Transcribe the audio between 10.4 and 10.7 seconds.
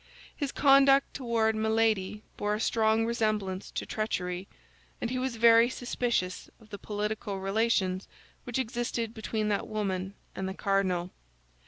the